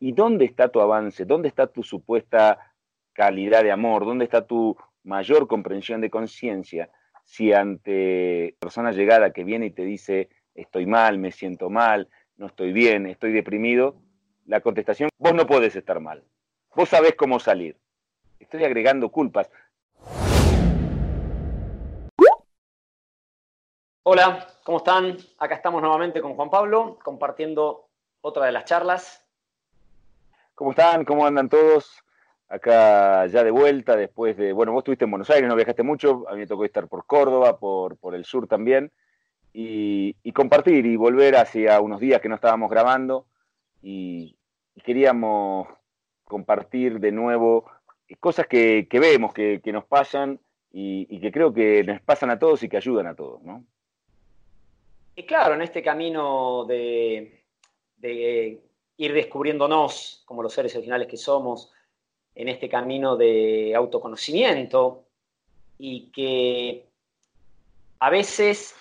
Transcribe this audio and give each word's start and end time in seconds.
¿Y 0.00 0.12
dónde 0.12 0.44
está 0.44 0.68
tu 0.68 0.80
avance? 0.80 1.24
¿Dónde 1.24 1.48
está 1.48 1.66
tu 1.66 1.82
supuesta 1.82 2.72
calidad 3.12 3.64
de 3.64 3.72
amor? 3.72 4.04
¿Dónde 4.04 4.24
está 4.24 4.46
tu 4.46 4.76
mayor 5.02 5.48
comprensión 5.48 6.00
de 6.00 6.08
conciencia? 6.08 6.90
Si 7.24 7.52
ante 7.52 8.56
persona 8.60 8.92
llegada 8.92 9.32
que 9.32 9.42
viene 9.42 9.66
y 9.66 9.70
te 9.70 9.82
dice, 9.82 10.28
estoy 10.54 10.86
mal, 10.86 11.18
me 11.18 11.32
siento 11.32 11.68
mal, 11.68 12.08
no 12.36 12.46
estoy 12.46 12.72
bien, 12.72 13.06
estoy 13.06 13.32
deprimido, 13.32 13.96
la 14.46 14.60
contestación, 14.60 15.10
vos 15.18 15.34
no 15.34 15.46
podés 15.46 15.74
estar 15.74 15.98
mal. 15.98 16.22
Vos 16.76 16.88
sabés 16.88 17.16
cómo 17.16 17.40
salir. 17.40 17.76
Estoy 18.38 18.62
agregando 18.62 19.10
culpas. 19.10 19.50
Hola, 24.04 24.46
¿cómo 24.64 24.78
están? 24.78 25.16
Acá 25.38 25.56
estamos 25.56 25.82
nuevamente 25.82 26.22
con 26.22 26.34
Juan 26.34 26.50
Pablo 26.50 26.98
compartiendo 27.02 27.88
otra 28.20 28.46
de 28.46 28.52
las 28.52 28.64
charlas 28.64 29.27
¿Cómo 30.58 30.72
están? 30.72 31.04
¿Cómo 31.04 31.24
andan 31.24 31.48
todos? 31.48 32.02
Acá 32.48 33.24
ya 33.26 33.44
de 33.44 33.52
vuelta 33.52 33.94
después 33.94 34.36
de, 34.36 34.52
bueno, 34.52 34.72
vos 34.72 34.80
estuviste 34.80 35.04
en 35.04 35.12
Buenos 35.12 35.30
Aires, 35.30 35.48
no 35.48 35.54
viajaste 35.54 35.84
mucho, 35.84 36.28
a 36.28 36.32
mí 36.32 36.40
me 36.40 36.46
tocó 36.48 36.64
estar 36.64 36.88
por 36.88 37.06
Córdoba, 37.06 37.60
por, 37.60 37.96
por 37.96 38.16
el 38.16 38.24
sur 38.24 38.48
también, 38.48 38.90
y, 39.52 40.16
compartir 40.32 40.84
y 40.84 40.96
volver 40.96 41.36
hacia 41.36 41.80
unos 41.80 42.00
días 42.00 42.20
que 42.20 42.28
no 42.28 42.34
estábamos 42.34 42.72
grabando 42.72 43.26
y, 43.82 44.36
queríamos 44.82 45.68
compartir 46.24 46.98
de 46.98 47.12
nuevo 47.12 47.70
cosas 48.18 48.48
que, 48.48 48.88
vemos, 48.90 49.32
que, 49.32 49.62
nos 49.66 49.84
pasan 49.84 50.40
y, 50.72 51.20
que 51.20 51.30
creo 51.30 51.54
que 51.54 51.84
nos 51.84 52.00
pasan 52.00 52.30
a 52.30 52.38
todos 52.40 52.64
y 52.64 52.68
que 52.68 52.78
ayudan 52.78 53.06
a 53.06 53.14
todos, 53.14 53.40
¿no? 53.44 53.64
Y 55.14 55.22
claro, 55.22 55.54
en 55.54 55.62
este 55.62 55.84
camino 55.84 56.64
de 56.64 57.44
ir 58.98 59.14
descubriéndonos 59.14 60.22
como 60.26 60.42
los 60.42 60.52
seres 60.52 60.74
originales 60.74 61.08
que 61.08 61.16
somos 61.16 61.72
en 62.34 62.48
este 62.48 62.68
camino 62.68 63.16
de 63.16 63.74
autoconocimiento 63.74 65.04
y 65.78 66.10
que 66.10 66.86
a 68.00 68.10
veces 68.10 68.74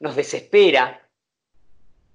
nos 0.00 0.14
desespera, 0.16 1.08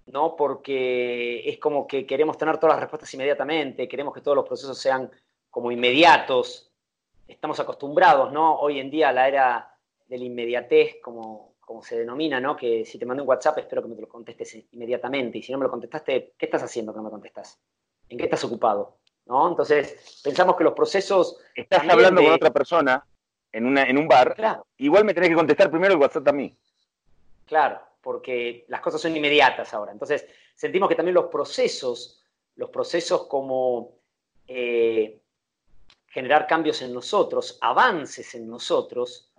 ¿no? 0.05 0.35
Porque 0.35 1.49
es 1.49 1.57
como 1.57 1.87
que 1.87 2.05
queremos 2.05 2.37
tener 2.37 2.57
todas 2.59 2.75
las 2.75 2.81
respuestas 2.81 3.13
inmediatamente, 3.13 3.87
queremos 3.87 4.13
que 4.13 4.21
todos 4.21 4.35
los 4.35 4.47
procesos 4.47 4.77
sean 4.77 5.11
como 5.49 5.71
inmediatos. 5.71 6.71
Estamos 7.27 7.59
acostumbrados, 7.59 8.31
¿no? 8.31 8.59
Hoy 8.59 8.79
en 8.79 8.91
día 8.91 9.09
a 9.09 9.13
la 9.13 9.27
era 9.27 9.77
de 10.07 10.17
la 10.17 10.23
inmediatez, 10.23 10.97
como 11.01 11.56
como 11.67 11.83
se 11.83 11.99
denomina, 11.99 12.39
¿no? 12.39 12.55
Que 12.55 12.85
si 12.85 12.97
te 12.97 13.05
mando 13.05 13.23
un 13.23 13.29
WhatsApp 13.29 13.57
espero 13.57 13.81
que 13.81 13.89
me 13.89 13.99
lo 13.99 14.07
contestes 14.07 14.57
inmediatamente 14.71 15.39
y 15.39 15.43
si 15.43 15.51
no 15.51 15.57
me 15.57 15.65
lo 15.65 15.69
contestaste, 15.69 16.33
¿qué 16.37 16.45
estás 16.45 16.63
haciendo 16.63 16.93
que 16.93 16.97
no 16.97 17.03
me 17.03 17.09
contestas? 17.09 17.59
¿En 18.07 18.17
qué 18.17 18.23
estás 18.23 18.41
ocupado? 18.45 18.99
¿No? 19.25 19.49
Entonces, 19.49 20.21
pensamos 20.23 20.55
que 20.55 20.63
los 20.63 20.73
procesos... 20.73 21.37
Estás 21.53 21.85
hablando 21.89 22.23
con 22.23 22.31
otra 22.31 22.51
persona 22.51 23.05
en, 23.51 23.65
una, 23.65 23.83
en 23.83 23.97
un 23.97 24.07
bar, 24.07 24.63
igual 24.77 25.03
me 25.03 25.13
tenés 25.13 25.27
que 25.27 25.35
contestar 25.35 25.69
primero 25.69 25.93
el 25.93 25.99
WhatsApp 25.99 26.29
a 26.29 26.31
mí. 26.31 26.57
Claro, 27.45 27.81
porque 27.99 28.63
las 28.69 28.79
cosas 28.79 29.01
son 29.01 29.17
inmediatas 29.17 29.73
ahora. 29.73 29.91
Entonces, 29.91 30.25
sentimos 30.55 30.87
que 30.87 30.95
también 30.95 31.15
los 31.15 31.25
procesos, 31.25 32.23
los 32.55 32.69
procesos 32.69 33.27
como 33.27 33.97
eh, 34.47 35.19
generar 36.07 36.47
cambios 36.47 36.81
en 36.81 36.93
nosotros, 36.93 37.57
avances 37.59 38.35
en 38.35 38.49
nosotros, 38.49 39.33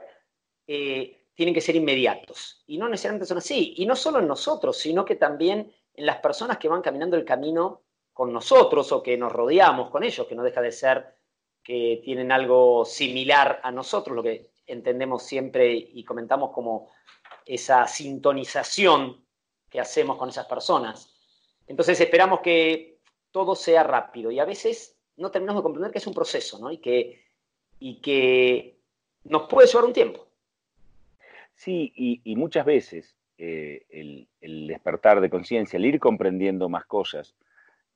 eh, 0.66 1.17
tienen 1.38 1.54
que 1.54 1.60
ser 1.60 1.76
inmediatos. 1.76 2.64
Y 2.66 2.78
no 2.78 2.88
necesariamente 2.88 3.24
son 3.24 3.38
así. 3.38 3.74
Y 3.76 3.86
no 3.86 3.94
solo 3.94 4.18
en 4.18 4.26
nosotros, 4.26 4.76
sino 4.76 5.04
que 5.04 5.14
también 5.14 5.72
en 5.94 6.04
las 6.04 6.16
personas 6.16 6.58
que 6.58 6.66
van 6.66 6.82
caminando 6.82 7.16
el 7.16 7.24
camino 7.24 7.82
con 8.12 8.32
nosotros 8.32 8.90
o 8.90 9.00
que 9.00 9.16
nos 9.16 9.30
rodeamos 9.30 9.88
con 9.88 10.02
ellos, 10.02 10.26
que 10.26 10.34
no 10.34 10.42
deja 10.42 10.60
de 10.60 10.72
ser 10.72 11.14
que 11.62 12.00
tienen 12.02 12.32
algo 12.32 12.84
similar 12.84 13.60
a 13.62 13.70
nosotros, 13.70 14.16
lo 14.16 14.22
que 14.24 14.50
entendemos 14.66 15.22
siempre 15.22 15.72
y 15.74 16.02
comentamos 16.02 16.50
como 16.50 16.90
esa 17.46 17.86
sintonización 17.86 19.24
que 19.70 19.78
hacemos 19.78 20.16
con 20.16 20.30
esas 20.30 20.46
personas. 20.46 21.14
Entonces 21.68 22.00
esperamos 22.00 22.40
que 22.40 22.98
todo 23.30 23.54
sea 23.54 23.84
rápido 23.84 24.32
y 24.32 24.40
a 24.40 24.44
veces 24.44 24.98
no 25.14 25.30
terminamos 25.30 25.62
de 25.62 25.66
comprender 25.66 25.92
que 25.92 25.98
es 25.98 26.06
un 26.08 26.14
proceso 26.14 26.58
¿no? 26.58 26.72
y, 26.72 26.78
que, 26.78 27.22
y 27.78 28.00
que 28.00 28.80
nos 29.22 29.48
puede 29.48 29.68
llevar 29.68 29.84
un 29.84 29.92
tiempo. 29.92 30.27
Sí, 31.58 31.92
y, 31.96 32.36
muchas 32.36 32.64
veces 32.64 33.16
eh, 33.36 33.82
el, 33.90 34.68
despertar 34.68 35.20
de 35.20 35.28
conciencia, 35.28 35.76
el 35.76 35.86
ir 35.86 35.98
comprendiendo 35.98 36.68
más 36.68 36.86
cosas, 36.86 37.34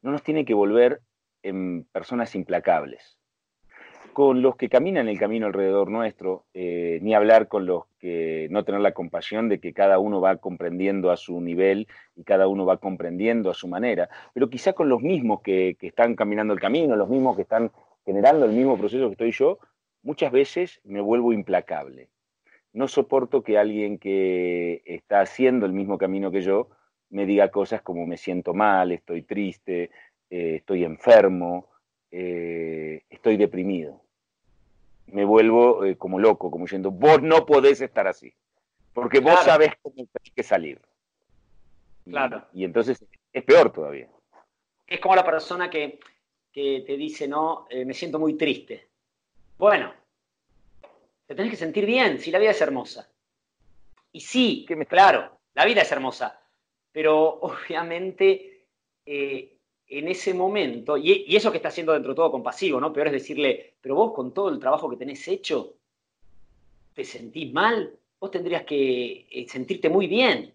no 0.02 0.10
nos 0.10 0.24
tiene 0.24 0.44
que 0.44 0.52
volver 0.52 1.00
en 1.44 1.84
personas 1.84 2.34
implacables. 2.34 3.18
Con 4.14 4.42
los 4.42 4.56
que 4.56 4.68
caminan 4.68 5.08
el 5.08 5.16
camino 5.16 5.46
alrededor 5.46 5.92
nuestro, 5.92 6.44
eh, 6.54 6.98
ni 7.02 7.14
hablar 7.14 7.46
con 7.46 7.64
los 7.64 7.84
que 8.00 8.48
no 8.50 8.64
tener 8.64 8.80
la 8.80 8.94
compasión 8.94 9.48
de 9.48 9.60
que 9.60 9.72
cada 9.72 10.00
uno 10.00 10.20
va 10.20 10.38
comprendiendo 10.38 11.12
a 11.12 11.16
su 11.16 11.40
nivel 11.40 11.86
y 12.16 12.24
cada 12.24 12.48
uno 12.48 12.66
va 12.66 12.78
comprendiendo 12.78 13.48
a 13.48 13.54
su 13.54 13.68
manera, 13.68 14.08
pero 14.34 14.50
quizá 14.50 14.72
con 14.72 14.88
los 14.88 15.02
mismos 15.02 15.40
que, 15.40 15.76
que 15.78 15.86
están 15.86 16.16
caminando 16.16 16.52
el 16.52 16.58
camino, 16.58 16.96
los 16.96 17.08
mismos 17.08 17.36
que 17.36 17.42
están 17.42 17.70
generando 18.04 18.44
el 18.44 18.52
mismo 18.54 18.76
proceso 18.76 19.06
que 19.06 19.12
estoy 19.12 19.30
yo, 19.30 19.60
muchas 20.02 20.32
veces 20.32 20.80
me 20.82 21.00
vuelvo 21.00 21.32
implacable 21.32 22.08
no 22.72 22.88
soporto 22.88 23.42
que 23.42 23.58
alguien 23.58 23.98
que 23.98 24.82
está 24.86 25.20
haciendo 25.20 25.66
el 25.66 25.72
mismo 25.72 25.98
camino 25.98 26.30
que 26.30 26.42
yo 26.42 26.68
me 27.10 27.26
diga 27.26 27.50
cosas 27.50 27.82
como 27.82 28.06
me 28.06 28.16
siento 28.16 28.54
mal, 28.54 28.90
estoy 28.90 29.22
triste, 29.22 29.90
eh, 30.30 30.56
estoy 30.56 30.84
enfermo, 30.84 31.68
eh, 32.10 33.02
estoy 33.10 33.36
deprimido. 33.36 34.00
Me 35.08 35.24
vuelvo 35.26 35.84
eh, 35.84 35.96
como 35.96 36.18
loco, 36.18 36.50
como 36.50 36.64
diciendo, 36.64 36.90
vos 36.90 37.20
no 37.20 37.44
podés 37.44 37.82
estar 37.82 38.06
así, 38.06 38.32
porque 38.94 39.20
vos 39.20 39.38
sabés 39.40 39.72
cómo 39.82 39.94
tenés 39.94 40.32
que 40.34 40.42
salir. 40.42 40.80
Claro. 42.04 42.46
Y, 42.54 42.64
entonces 42.64 43.04
es 43.32 43.44
peor 43.44 43.72
todavía. 43.72 44.08
Es 44.86 44.98
como 45.00 45.14
la 45.14 45.24
persona 45.24 45.68
que, 45.68 46.00
que 46.50 46.82
te 46.86 46.96
dice, 46.96 47.28
no, 47.28 47.66
me 47.70 47.92
siento 47.92 48.18
muy 48.18 48.34
triste. 48.34 48.88
Bueno, 49.58 49.92
te 51.32 51.36
tenés 51.36 51.52
que 51.52 51.56
sentir 51.56 51.86
bien, 51.86 52.18
si 52.18 52.30
la 52.30 52.38
vida 52.38 52.50
es 52.50 52.60
hermosa. 52.60 53.10
Y 54.12 54.20
sí, 54.20 54.66
que 54.68 54.76
claro, 54.84 55.40
la 55.54 55.64
vida 55.64 55.80
es 55.80 55.90
hermosa, 55.90 56.38
pero 56.92 57.40
obviamente 57.40 58.66
eh, 59.06 59.56
en 59.86 60.08
ese 60.08 60.34
momento, 60.34 60.98
y, 60.98 61.34
eso 61.34 61.50
que 61.50 61.56
está 61.56 61.70
haciendo 61.70 61.94
dentro 61.94 62.12
de 62.12 62.16
todo 62.16 62.30
compasivo, 62.30 62.78
¿no? 62.78 62.92
Peor 62.92 63.06
es 63.06 63.14
decirle, 63.14 63.76
pero 63.80 63.94
vos 63.94 64.12
con 64.12 64.34
todo 64.34 64.50
el 64.50 64.58
trabajo 64.58 64.90
que 64.90 64.98
tenés 64.98 65.26
hecho, 65.26 65.76
¿te 66.92 67.02
sentís 67.02 67.50
mal? 67.50 67.98
Vos 68.20 68.30
tendrías 68.30 68.64
que 68.64 69.26
eh, 69.30 69.46
sentirte 69.48 69.88
muy 69.88 70.08
bien. 70.08 70.54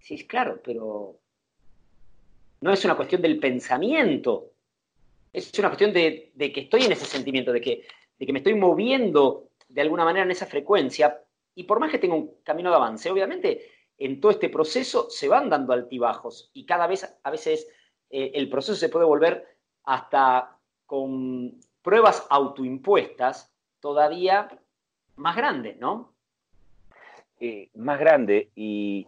Sí, 0.00 0.26
claro, 0.26 0.60
pero 0.62 1.18
no 2.60 2.72
es 2.74 2.84
una 2.84 2.94
cuestión 2.94 3.22
del 3.22 3.38
pensamiento, 3.38 4.50
es 5.32 5.50
una 5.58 5.68
cuestión 5.68 5.94
de, 5.94 6.32
que 6.36 6.60
estoy 6.60 6.82
en 6.82 6.92
ese 6.92 7.06
sentimiento, 7.06 7.52
de 7.52 7.62
que, 7.62 7.86
de 8.18 8.26
que 8.26 8.32
me 8.34 8.40
estoy 8.40 8.54
moviendo 8.54 9.49
de 9.70 9.80
alguna 9.80 10.04
manera 10.04 10.24
en 10.24 10.30
esa 10.30 10.46
frecuencia, 10.46 11.22
y 11.54 11.64
por 11.64 11.80
más 11.80 11.90
que 11.90 11.98
tenga 11.98 12.14
un 12.14 12.34
camino 12.42 12.70
de 12.70 12.76
avance, 12.76 13.10
obviamente 13.10 13.70
en 13.98 14.20
todo 14.20 14.32
este 14.32 14.48
proceso 14.48 15.08
se 15.10 15.28
van 15.28 15.50
dando 15.50 15.72
altibajos 15.72 16.50
y 16.54 16.64
cada 16.64 16.86
vez 16.86 17.18
a 17.22 17.30
veces 17.30 17.68
eh, 18.08 18.32
el 18.34 18.48
proceso 18.48 18.74
se 18.74 18.88
puede 18.88 19.04
volver 19.04 19.46
hasta 19.84 20.56
con 20.86 21.60
pruebas 21.82 22.26
autoimpuestas 22.30 23.52
todavía 23.78 24.48
más 25.16 25.36
grandes, 25.36 25.76
¿no? 25.78 26.12
Eh, 27.38 27.70
más 27.74 27.98
grande 28.00 28.50
y, 28.54 29.06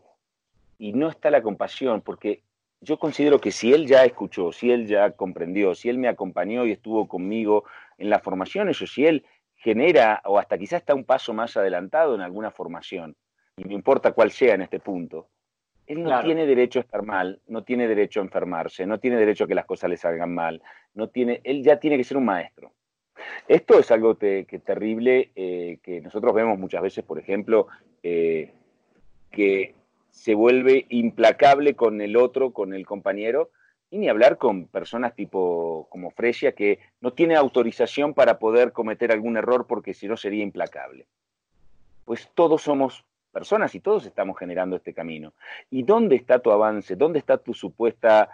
y 0.78 0.92
no 0.92 1.08
está 1.08 1.30
la 1.30 1.42
compasión, 1.42 2.00
porque 2.00 2.42
yo 2.80 2.98
considero 2.98 3.40
que 3.40 3.50
si 3.50 3.72
él 3.72 3.86
ya 3.86 4.04
escuchó, 4.04 4.52
si 4.52 4.70
él 4.70 4.86
ya 4.86 5.12
comprendió, 5.12 5.74
si 5.74 5.88
él 5.88 5.98
me 5.98 6.08
acompañó 6.08 6.66
y 6.66 6.72
estuvo 6.72 7.08
conmigo 7.08 7.64
en 7.98 8.10
la 8.10 8.18
formación, 8.18 8.68
eso 8.68 8.86
si 8.86 9.06
él 9.06 9.24
genera 9.62 10.20
o 10.24 10.38
hasta 10.38 10.58
quizás 10.58 10.80
está 10.80 10.94
un 10.94 11.04
paso 11.04 11.32
más 11.32 11.56
adelantado 11.56 12.14
en 12.14 12.20
alguna 12.20 12.50
formación, 12.50 13.14
y 13.56 13.64
no 13.64 13.72
importa 13.72 14.12
cuál 14.12 14.30
sea 14.30 14.54
en 14.54 14.62
este 14.62 14.80
punto, 14.80 15.28
él 15.86 16.02
no 16.02 16.22
tiene 16.22 16.46
derecho 16.46 16.78
a 16.78 16.82
estar 16.82 17.02
mal, 17.02 17.40
no 17.48 17.62
tiene 17.64 17.86
derecho 17.86 18.20
a 18.20 18.24
enfermarse, 18.24 18.86
no 18.86 18.98
tiene 18.98 19.16
derecho 19.16 19.44
a 19.44 19.46
que 19.46 19.54
las 19.54 19.66
cosas 19.66 19.90
le 19.90 19.96
salgan 19.96 20.34
mal, 20.34 20.62
no 20.94 21.08
tiene, 21.08 21.40
él 21.44 21.62
ya 21.62 21.78
tiene 21.78 21.96
que 21.96 22.04
ser 22.04 22.16
un 22.16 22.24
maestro. 22.24 22.72
Esto 23.46 23.78
es 23.78 23.90
algo 23.90 24.16
que 24.16 24.44
terrible 24.64 25.30
eh, 25.36 25.78
que 25.82 26.00
nosotros 26.00 26.34
vemos 26.34 26.58
muchas 26.58 26.82
veces, 26.82 27.04
por 27.04 27.18
ejemplo, 27.18 27.68
eh, 28.02 28.52
que 29.30 29.74
se 30.10 30.34
vuelve 30.34 30.86
implacable 30.88 31.74
con 31.74 32.00
el 32.00 32.16
otro, 32.16 32.52
con 32.52 32.74
el 32.74 32.86
compañero, 32.86 33.50
y 33.92 33.98
ni 33.98 34.08
hablar 34.08 34.38
con 34.38 34.68
personas 34.68 35.14
tipo 35.14 35.86
como 35.90 36.10
Fresia 36.10 36.52
que 36.52 36.78
no 37.02 37.12
tiene 37.12 37.36
autorización 37.36 38.14
para 38.14 38.38
poder 38.38 38.72
cometer 38.72 39.12
algún 39.12 39.36
error 39.36 39.66
porque 39.66 39.92
si 39.92 40.08
no 40.08 40.16
sería 40.16 40.42
implacable. 40.42 41.06
Pues 42.06 42.30
todos 42.34 42.62
somos 42.62 43.04
personas 43.30 43.74
y 43.74 43.80
todos 43.80 44.06
estamos 44.06 44.38
generando 44.38 44.76
este 44.76 44.94
camino. 44.94 45.34
¿Y 45.68 45.82
dónde 45.82 46.16
está 46.16 46.38
tu 46.38 46.50
avance? 46.50 46.96
¿Dónde 46.96 47.18
está 47.18 47.36
tu 47.36 47.52
supuesta 47.52 48.30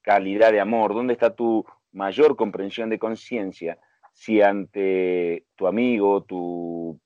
calidad 0.00 0.52
de 0.52 0.60
amor? 0.60 0.94
¿Dónde 0.94 1.14
está 1.14 1.34
tu 1.34 1.66
mayor 1.90 2.36
comprensión 2.36 2.88
de 2.88 3.00
conciencia 3.00 3.78
si 4.12 4.40
ante 4.40 5.44
tu 5.56 5.66
amigo, 5.66 6.22
tu, 6.22 7.00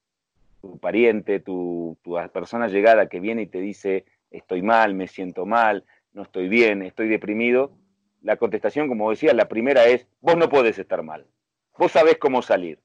pariente, 0.79 1.41
tu, 1.41 1.97
tu 2.03 2.19
persona 2.35 2.69
llegada 2.69 3.09
que 3.09 3.21
viene 3.21 3.43
y 3.43 3.47
te 3.47 3.61
dice, 3.61 4.05
estoy 4.31 4.61
mal, 4.61 4.93
me 4.93 5.09
siento 5.09 5.47
mal, 5.47 5.85
no 6.13 6.23
estoy 6.23 6.49
bien, 6.49 6.83
estoy 6.83 7.09
deprimido, 7.09 7.73
la 8.25 8.37
contestación, 8.37 8.89
como 8.89 9.11
decía, 9.11 9.33
la 9.35 9.49
primera 9.49 9.85
es, 9.85 10.07
vos 10.21 10.37
no 10.37 10.49
podés 10.49 10.79
estar 10.79 11.03
mal, 11.03 11.27
vos 11.79 11.93
sabés 11.93 12.19
cómo 12.19 12.43
salir. 12.43 12.81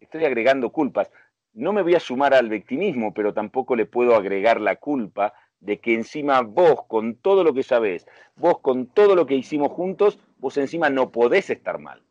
Estoy 0.00 0.24
agregando 0.24 0.70
culpas. 0.70 1.10
No 1.54 1.72
me 1.72 1.82
voy 1.82 1.94
a 1.94 2.00
sumar 2.00 2.34
al 2.34 2.48
victimismo, 2.48 3.14
pero 3.14 3.32
tampoco 3.32 3.76
le 3.76 3.86
puedo 3.86 4.16
agregar 4.16 4.60
la 4.60 4.76
culpa 4.76 5.32
de 5.60 5.78
que 5.78 5.94
encima 5.94 6.40
vos, 6.40 6.84
con 6.88 7.14
todo 7.14 7.44
lo 7.44 7.54
que 7.54 7.62
sabés, 7.62 8.06
vos 8.34 8.58
con 8.58 8.86
todo 8.86 9.14
lo 9.14 9.26
que 9.26 9.36
hicimos 9.36 9.70
juntos, 9.70 10.18
vos 10.38 10.56
encima 10.56 10.90
no 10.90 11.12
podés 11.12 11.48
estar 11.50 11.78
mal. 11.78 12.02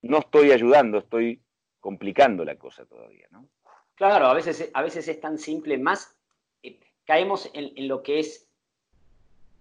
No 0.00 0.18
estoy 0.18 0.52
ayudando, 0.52 0.98
estoy 0.98 1.40
complicando 1.80 2.44
la 2.44 2.56
cosa 2.56 2.86
todavía, 2.86 3.26
¿no? 3.30 3.46
Claro, 3.96 4.26
a 4.26 4.34
veces, 4.34 4.70
a 4.72 4.82
veces 4.82 5.08
es 5.08 5.20
tan 5.20 5.38
simple, 5.38 5.78
más 5.78 6.16
caemos 7.06 7.50
en, 7.54 7.88
lo 7.88 8.02
que 8.02 8.18
es 8.18 8.45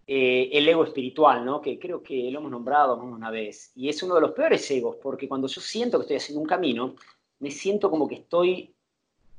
eh, 0.07 0.50
el 0.54 0.68
ego 0.69 0.84
espiritual, 0.84 1.44
¿no? 1.44 1.60
que 1.60 1.80
creo 1.80 2.04
que 2.04 2.30
lo 2.30 2.40
hemos 2.40 2.52
nombrado 2.52 2.96
una 2.96 3.31
vez, 3.31 3.72
y 3.75 3.90
es 3.90 4.02
uno 4.04 4.16
de 4.16 4.22
los 4.22 4.31
peores 4.31 4.69
egos, 4.69 4.98
porque 5.02 5.28
cuando 5.28 5.48
yo 5.48 5.60
siento 5.60 5.98
que 5.98 6.04
estoy 6.04 6.18
haciendo 6.18 6.42
un 6.42 6.48
camino, 6.48 6.96
me 7.40 7.50
siento 7.50 7.90
como 7.90 8.07
que 8.07 8.16
estoy 8.16 8.75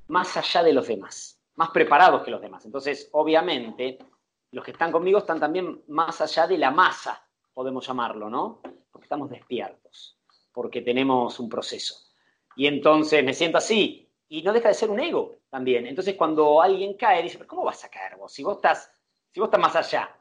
más 0.09 0.37
allá 0.37 0.63
de 0.63 0.73
los 0.73 0.89
demás, 0.89 1.41
más 1.55 1.71
preparados 1.71 2.23
que 2.23 2.31
los 2.31 2.41
demás. 2.41 2.65
Entonces, 2.65 3.09
obviamente, 3.13 3.99
los 4.51 4.65
que 4.65 4.73
están 4.73 4.93
conmigo 4.93 5.19
están 5.19 5.41
también 5.41 5.83
más 5.89 6.21
allá 6.21 6.47
de 6.47 6.59
la 6.59 6.71
masa, 6.71 7.25
podemos 7.55 7.87
llamarlo, 7.87 8.29
¿no? 8.29 8.61
Porque 8.91 9.05
estamos 9.05 9.31
despiertos, 9.31 10.19
porque 10.53 10.83
tenemos 10.83 11.39
un 11.39 11.49
proceso. 11.49 11.95
Y 12.57 12.67
entonces 12.67 13.25
me 13.25 13.35
siento 13.35 13.59
así, 13.59 14.11
y 14.29 14.43
no 14.43 14.53
deja 14.53 14.69
de 14.69 14.75
ser 14.75 14.91
un 14.91 15.01
ego 15.01 15.37
también. 15.49 15.87
Entonces, 15.87 16.17
cuando 16.17 16.61
alguien 16.61 16.95
cae, 16.95 17.23
dice, 17.23 17.39
¿cómo 17.47 17.65
vas 17.65 17.85
a 17.85 17.89
caer 17.89 18.17
vos? 18.17 18.33
Si 18.33 18.43
vos 18.43 18.57
estás, 18.57 18.91
si 19.33 19.41
vos 19.41 19.47
estás 19.47 19.61
más 19.61 19.77
allá, 19.77 20.16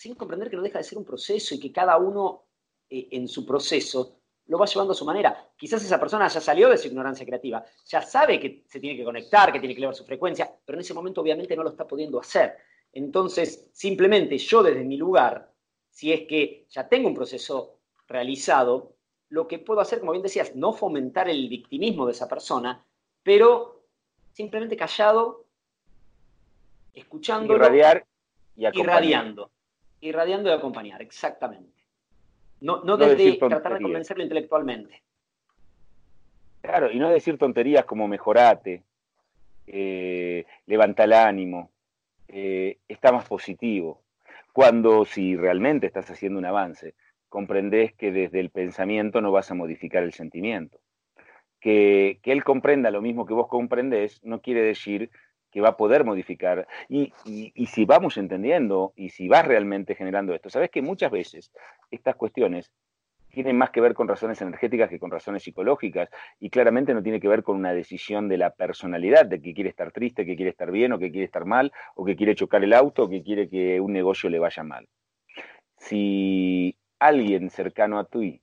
sin 0.00 0.14
comprender 0.14 0.48
que 0.48 0.56
no 0.56 0.62
deja 0.62 0.78
de 0.78 0.84
ser 0.84 0.96
un 0.96 1.04
proceso 1.04 1.54
y 1.54 1.60
que 1.60 1.70
cada 1.70 1.98
uno 1.98 2.46
eh, 2.88 3.08
en 3.10 3.28
su 3.28 3.44
proceso 3.44 4.22
lo 4.46 4.58
va 4.58 4.64
llevando 4.64 4.92
a 4.92 4.96
su 4.96 5.04
manera. 5.04 5.50
Quizás 5.54 5.84
esa 5.84 6.00
persona 6.00 6.26
ya 6.26 6.40
salió 6.40 6.70
de 6.70 6.78
su 6.78 6.88
ignorancia 6.88 7.26
creativa, 7.26 7.62
ya 7.84 8.00
sabe 8.00 8.40
que 8.40 8.64
se 8.66 8.80
tiene 8.80 8.96
que 8.96 9.04
conectar, 9.04 9.52
que 9.52 9.60
tiene 9.60 9.74
que 9.74 9.80
elevar 9.80 9.94
su 9.94 10.06
frecuencia, 10.06 10.50
pero 10.64 10.78
en 10.78 10.80
ese 10.80 10.94
momento 10.94 11.20
obviamente 11.20 11.54
no 11.54 11.62
lo 11.62 11.68
está 11.68 11.86
pudiendo 11.86 12.18
hacer. 12.18 12.56
Entonces, 12.94 13.68
simplemente 13.74 14.38
yo 14.38 14.62
desde 14.62 14.84
mi 14.84 14.96
lugar, 14.96 15.52
si 15.90 16.14
es 16.14 16.26
que 16.26 16.66
ya 16.70 16.88
tengo 16.88 17.06
un 17.06 17.14
proceso 17.14 17.80
realizado, 18.08 18.94
lo 19.28 19.46
que 19.46 19.58
puedo 19.58 19.82
hacer, 19.82 20.00
como 20.00 20.12
bien 20.12 20.22
decías, 20.22 20.56
no 20.56 20.72
fomentar 20.72 21.28
el 21.28 21.46
victimismo 21.46 22.06
de 22.06 22.12
esa 22.12 22.26
persona, 22.26 22.86
pero 23.22 23.84
simplemente 24.32 24.78
callado, 24.78 25.44
escuchando. 26.94 27.54
Irradiar 27.54 28.06
y 28.56 28.64
acompañar. 28.64 29.04
Irradiando. 29.04 29.50
Irradiando 30.00 30.48
y 30.48 30.52
acompañar, 30.52 31.02
exactamente. 31.02 31.84
No, 32.60 32.82
no, 32.84 32.96
desde 32.96 33.36
tratar 33.36 33.74
de 33.74 33.82
convencerlo 33.82 34.22
intelectualmente. 34.22 35.02
Claro, 36.60 36.90
y 36.90 36.98
no 36.98 37.08
decir 37.08 37.38
tonterías 37.38 37.84
como 37.84 38.06
mejorate, 38.06 38.82
eh, 39.66 40.44
levanta 40.66 41.04
el 41.04 41.12
ánimo, 41.14 41.70
eh, 42.28 42.78
está 42.86 43.12
más 43.12 43.26
positivo. 43.26 44.02
Cuando 44.52 45.04
si 45.04 45.36
realmente 45.36 45.86
estás 45.86 46.10
haciendo 46.10 46.38
un 46.38 46.44
avance, 46.44 46.94
comprendes 47.28 47.94
que 47.94 48.12
desde 48.12 48.40
el 48.40 48.50
pensamiento 48.50 49.20
no 49.20 49.32
vas 49.32 49.50
a 49.50 49.54
modificar 49.54 50.02
el 50.02 50.12
sentimiento 50.12 50.78
que, 51.60 52.18
él 52.24 52.42
comprenda 52.42 52.90
lo 52.90 53.02
mismo 53.02 53.26
que 53.26 53.34
vos 53.34 53.48
comprendés, 53.48 54.24
no 54.24 54.40
quiere 54.40 54.62
decir 54.62 55.10
que 55.50 55.60
va 55.60 55.70
a 55.70 55.76
poder 55.76 56.04
modificar. 56.04 56.66
Y, 56.88 57.12
si 57.66 57.84
vamos 57.84 58.16
entendiendo 58.16 58.92
y 58.96 59.10
si 59.10 59.28
vas 59.28 59.46
realmente 59.46 59.94
generando 59.94 60.34
esto, 60.34 60.50
sabes 60.50 60.70
que 60.70 60.82
muchas 60.82 61.10
veces 61.10 61.52
estas 61.90 62.16
cuestiones 62.16 62.70
tienen 63.30 63.56
más 63.56 63.70
que 63.70 63.80
ver 63.80 63.94
con 63.94 64.08
razones 64.08 64.42
energéticas 64.42 64.90
que 64.90 64.98
con 64.98 65.10
razones 65.10 65.44
psicológicas 65.44 66.08
y 66.40 66.50
claramente 66.50 66.94
no 66.94 67.02
tiene 67.02 67.20
que 67.20 67.28
ver 67.28 67.44
con 67.44 67.56
una 67.56 67.72
decisión 67.72 68.28
de 68.28 68.38
la 68.38 68.50
personalidad, 68.50 69.24
de 69.24 69.40
que 69.40 69.54
quiere 69.54 69.70
estar 69.70 69.92
triste, 69.92 70.26
que 70.26 70.34
quiere 70.34 70.50
estar 70.50 70.72
bien 70.72 70.92
o 70.92 70.98
que 70.98 71.12
quiere 71.12 71.26
estar 71.26 71.44
mal 71.44 71.72
o 71.94 72.04
que 72.04 72.16
quiere 72.16 72.34
chocar 72.34 72.64
el 72.64 72.72
auto 72.72 73.04
o 73.04 73.08
que 73.08 73.22
quiere 73.22 73.48
que 73.48 73.80
un 73.80 73.92
negocio 73.92 74.28
le 74.30 74.40
vaya 74.40 74.64
mal. 74.64 74.88
Si 75.76 76.76
alguien 76.98 77.50
cercano 77.50 78.00
a 78.00 78.04
ti, 78.04 78.40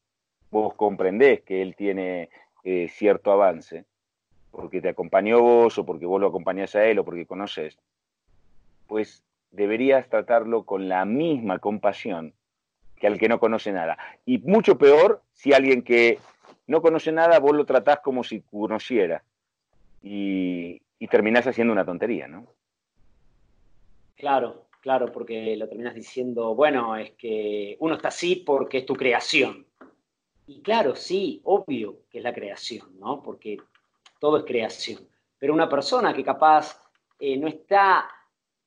vos 0.49 0.73
comprendés 0.75 1.41
que 1.41 1.61
él 1.61 1.75
tiene 1.75 2.29
eh, 2.63 2.87
cierto 2.89 3.31
avance, 3.31 3.85
porque 4.57 4.81
te 4.81 4.89
acompañó 4.89 5.39
vos 5.39 5.77
o 5.77 5.85
porque 5.85 6.07
vos 6.07 6.19
lo 6.19 6.27
acompañás 6.29 6.75
a 6.75 6.83
él 6.83 6.97
o 6.97 7.05
porque 7.05 7.27
conoces, 7.27 7.77
pues 8.87 9.23
deberías 9.51 10.09
tratarlo 10.09 10.65
con 10.65 10.89
la 10.89 11.05
misma 11.05 11.59
compasión 11.59 12.33
que 12.95 13.05
al 13.05 13.19
que 13.19 13.29
no 13.29 13.39
conoce 13.39 13.71
nada. 13.71 13.99
Y 14.25 14.39
mucho 14.39 14.79
peor 14.79 15.21
si 15.31 15.53
alguien 15.53 15.83
que 15.83 16.17
no 16.65 16.81
conoce 16.81 17.11
nada 17.11 17.39
vos 17.39 17.55
lo 17.55 17.65
tratás 17.65 17.99
como 17.99 18.23
si 18.23 18.41
conociera 18.41 19.23
y, 20.01 20.81
y 20.97 21.07
terminás 21.07 21.45
haciendo 21.45 21.71
una 21.71 21.85
tontería, 21.85 22.27
¿no? 22.27 22.47
Claro, 24.15 24.65
claro, 24.81 25.11
porque 25.11 25.55
lo 25.55 25.69
terminas 25.69 25.93
diciendo, 25.93 26.55
bueno, 26.55 26.95
es 26.95 27.11
que 27.11 27.77
uno 27.79 27.93
está 27.93 28.07
así 28.07 28.37
porque 28.37 28.79
es 28.79 28.87
tu 28.87 28.95
creación. 28.95 29.67
Y 30.47 30.61
claro, 30.61 30.95
sí, 30.95 31.41
obvio 31.43 31.99
que 32.09 32.17
es 32.17 32.23
la 32.23 32.33
creación, 32.33 32.97
¿no? 32.97 33.21
Porque 33.21 33.57
todo 34.19 34.37
es 34.37 34.43
creación. 34.43 35.07
Pero 35.37 35.53
una 35.53 35.69
persona 35.69 36.13
que 36.13 36.23
capaz 36.23 36.81
eh, 37.19 37.37
no 37.37 37.47
está 37.47 38.09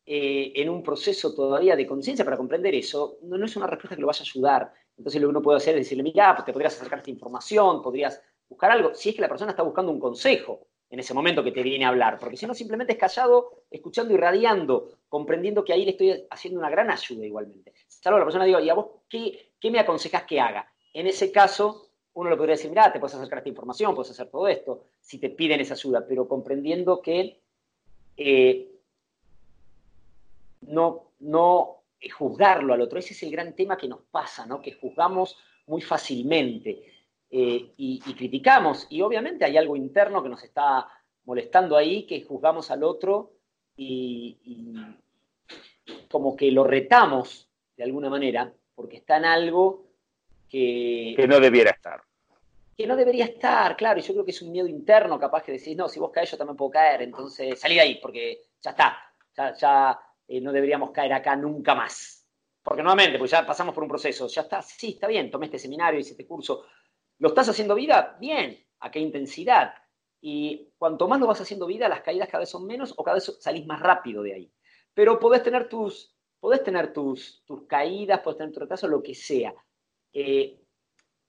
eh, 0.05 0.53
en 0.57 0.69
un 0.69 0.83
proceso 0.83 1.35
todavía 1.35 1.77
de 1.77 1.87
conciencia 1.87 2.25
para 2.25 2.37
comprender 2.37 2.75
eso, 2.75 3.19
no, 3.23 3.45
es 3.45 3.57
una 3.57 3.67
respuesta 3.67 3.95
que 3.95 4.01
lo 4.01 4.09
vaya 4.09 4.21
a 4.21 4.29
ayudar. 4.29 4.73
Entonces 4.97 5.21
lo 5.21 5.29
que 5.29 5.31
uno 5.31 5.43
puede 5.43 5.59
hacer 5.59 5.77
es 5.77 5.83
decirle, 5.83 6.03
mira, 6.03 6.35
pues 6.35 6.45
te 6.45 6.53
podrías 6.53 6.75
acercar 6.75 6.99
esta 6.99 7.11
información, 7.11 7.83
podrías 7.83 8.21
buscar 8.49 8.71
algo, 8.71 8.95
si 8.95 9.11
es 9.11 9.15
que 9.15 9.23
la 9.23 9.29
persona 9.29 9.53
está 9.53 9.63
buscando 9.63 9.93
un 9.93 10.01
consejo 10.01 10.67
en 10.91 10.99
ese 10.99 11.15
momento 11.15 11.45
que 11.45 11.53
te 11.53 11.63
viene 11.63 11.85
a 11.85 11.89
hablar, 11.89 12.19
porque 12.19 12.37
si 12.37 12.47
no 12.47 12.55
simplemente 12.55 12.95
es 12.95 12.99
callado, 12.99 13.63
escuchando 13.71 14.13
y 14.13 14.17
radiando, 14.17 14.99
comprendiendo 15.09 15.65
que 15.65 15.73
ahí 15.73 15.85
le 15.85 15.93
estoy 15.93 16.27
haciendo 16.29 16.59
una 16.59 16.69
gran 16.69 16.91
ayuda 16.91 17.25
igualmente. 17.25 17.73
Salvo 17.87 18.19
la 18.19 18.25
persona 18.25 18.45
diga, 18.45 18.61
¿y 18.61 18.69
a 18.69 18.75
vos 18.75 18.87
qué, 19.09 19.53
qué 19.61 19.71
me 19.71 19.79
aconsejas 19.79 20.25
que 20.25 20.41
haga? 20.41 20.69
En 20.93 21.07
ese 21.07 21.31
caso, 21.31 21.90
uno 22.21 22.31
le 22.31 22.37
podría 22.37 22.55
decir, 22.55 22.71
mira, 22.71 22.93
te 22.93 23.01
puedes 23.01 23.15
acercar 23.15 23.39
a 23.39 23.41
esta 23.41 23.49
información, 23.49 23.95
puedes 23.95 24.11
hacer 24.11 24.29
todo 24.29 24.47
esto, 24.47 24.85
si 25.01 25.19
te 25.19 25.31
piden 25.31 25.61
esa 25.61 25.75
ayuda, 25.75 26.05
pero 26.07 26.29
comprendiendo 26.29 27.01
que 27.01 27.41
eh, 28.17 28.69
no, 30.61 31.13
no 31.21 31.83
juzgarlo 32.17 32.75
al 32.75 32.83
otro. 32.83 32.99
Ese 32.99 33.15
es 33.15 33.23
el 33.23 33.31
gran 33.31 33.55
tema 33.55 33.79
que 33.79 33.89
nos 33.89 34.03
pasa, 34.11 34.45
¿no? 34.45 34.61
que 34.61 34.73
juzgamos 34.73 35.39
muy 35.67 35.81
fácilmente 35.81 36.85
eh, 37.31 37.73
y, 37.77 38.01
criticamos. 38.01 38.87
Y 38.91 39.01
obviamente 39.01 39.47
hay 39.47 39.57
algo 39.57 39.75
interno 39.75 40.23
que 40.23 40.29
nos 40.29 40.43
está 40.45 40.89
molestando 41.25 41.77
ahí, 41.77 42.07
que 42.07 42.23
juzgamos 42.23 42.71
al 42.71 42.85
otro 42.85 43.33
y, 43.77 44.39
y 44.45 44.75
como 46.11 46.37
que 46.37 46.51
lo 46.51 46.65
retamos 46.65 47.49
de 47.79 47.85
alguna 47.85 48.11
manera, 48.11 48.53
porque 48.75 48.99
está 48.99 49.17
en 49.17 49.25
algo 49.25 49.87
que... 50.51 51.15
Que 51.17 51.27
no 51.27 51.41
debiera 51.41 51.71
estar. 51.71 52.03
Que 52.77 52.87
no 52.87 52.97
debería 52.97 53.27
estar, 53.27 53.77
claro, 53.77 54.01
y 54.01 54.03
yo 54.03 54.15
creo 54.15 54.25
que 54.25 54.31
es 54.31 54.43
un 54.43 54.53
miedo 54.53 54.67
interno 54.67 55.19
capaz 55.19 55.43
que 55.43 55.53
decís, 55.53 55.77
no, 55.77 55.89
si 55.89 56.01
vos 56.01 56.11
caes 56.11 56.31
yo 56.31 56.39
también 56.39 56.57
puedo 56.57 56.71
caer, 56.71 57.03
entonces 57.03 57.61
salí 57.61 57.75
de 57.75 57.81
ahí, 57.83 57.99
porque 58.01 58.41
ya 58.63 58.71
está, 58.71 58.97
ya, 59.59 59.99
eh, 60.27 60.41
no 60.41 60.53
deberíamos 60.53 60.91
caer 60.91 61.13
acá 61.13 61.37
nunca 61.37 61.75
más. 61.75 62.27
Porque 62.63 62.83
nuevamente, 62.83 63.19
pues 63.19 63.31
ya 63.31 63.47
pasamos 63.47 63.75
por 63.75 63.83
un 63.83 63.89
proceso, 63.89 64.27
ya 64.29 64.43
está, 64.43 64.63
sí, 64.63 64.91
está 64.91 65.07
bien, 65.07 65.31
tomé 65.31 65.47
este 65.47 65.59
seminario, 65.59 66.01
hice 66.01 66.13
este 66.13 66.27
curso, 66.27 66.65
¿lo 67.19 67.29
estás 67.29 67.49
haciendo 67.49 67.75
vida? 67.75 68.17
Bien, 68.21 68.59
¿a 68.81 68.91
qué 68.91 68.99
intensidad? 68.99 69.75
Y 70.21 70.73
cuanto 70.77 71.09
más 71.09 71.21
lo 71.21 71.27
vas 71.27 71.41
haciendo 71.41 71.67
vida, 71.67 71.89
las 71.89 72.03
caídas 72.03 72.29
cada 72.29 72.41
vez 72.41 72.51
son 72.51 72.67
menos 72.67 72.93
o 72.97 73.03
cada 73.03 73.17
vez 73.17 73.37
salís 73.41 73.67
más 73.67 73.81
rápido 73.81 74.23
de 74.23 74.35
ahí. 74.35 74.53
Pero 74.93 75.19
podés 75.19 75.43
tener 75.43 75.69
tus, 75.69 76.15
podés 76.39 76.63
tener 76.63 76.93
tus, 76.93 77.43
tus 77.45 77.67
caídas, 77.67 78.21
podés 78.21 78.39
tener 78.39 78.53
tu 78.53 78.61
retraso, 78.61 78.89
lo 78.89 79.03
que 79.03 79.15
sea. 79.15 79.55
Eh, 80.13 80.61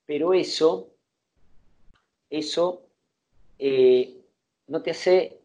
pero 0.05 0.33
eso, 0.33 0.95
eso 2.31 2.81
eh, 3.59 4.17
no 4.67 4.81
te 4.81 4.91
hace 4.91 5.37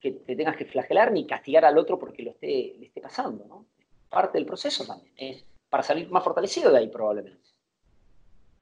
que 0.00 0.12
te 0.12 0.36
tengas 0.36 0.56
que 0.56 0.64
flagelar 0.64 1.12
ni 1.12 1.26
castigar 1.26 1.64
al 1.64 1.76
otro 1.76 1.98
porque 1.98 2.22
lo 2.22 2.30
esté, 2.30 2.76
le 2.78 2.86
esté 2.86 3.00
pasando, 3.00 3.44
¿no? 3.46 3.66
parte 4.08 4.38
del 4.38 4.46
proceso 4.46 4.86
también, 4.86 5.12
es 5.16 5.44
para 5.68 5.82
salir 5.82 6.10
más 6.10 6.24
fortalecido 6.24 6.72
de 6.72 6.78
ahí 6.78 6.88
probablemente. 6.88 7.38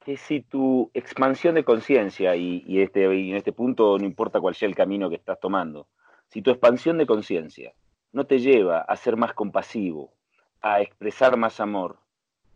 Que 0.05 0.17
si 0.17 0.41
tu 0.41 0.91
expansión 0.95 1.55
de 1.55 1.65
conciencia, 1.65 2.37
y, 2.37 2.65
este, 2.81 3.03
y 3.15 3.31
en 3.31 3.37
este 3.37 3.53
punto 3.53 3.99
no 3.99 4.05
importa 4.05 4.41
cuál 4.41 4.55
sea 4.55 4.69
el 4.69 4.75
camino 4.75 5.09
que 5.09 5.17
estás 5.17 5.39
tomando, 5.41 5.89
si 6.29 6.43
tu 6.43 6.51
expansión 6.51 6.99
de 6.99 7.07
conciencia 7.07 7.73
no 8.13 8.27
te 8.27 8.39
lleva 8.39 8.81
a 8.81 8.97
ser 8.97 9.17
más 9.17 9.35
compasivo, 9.35 10.13
a 10.61 10.81
expresar 10.81 11.37
más 11.37 11.61
amor, 11.61 11.99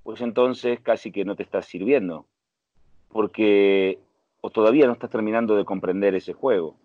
pues 0.02 0.20
entonces 0.20 0.80
casi 0.80 1.12
que 1.12 1.24
no 1.24 1.36
te 1.36 1.42
estás 1.42 1.66
sirviendo, 1.66 2.26
porque 3.08 3.98
o 4.40 4.50
todavía 4.50 4.86
no 4.86 4.92
estás 4.92 5.10
terminando 5.10 5.56
de 5.56 5.64
comprender 5.64 6.14
ese 6.14 6.32
juego. 6.32 6.76